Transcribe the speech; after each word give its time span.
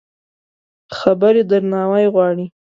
خبرې 0.97 1.41
درناوی 1.49 2.05
غواړي. 2.13 2.45